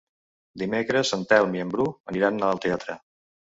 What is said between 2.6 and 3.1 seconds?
teatre.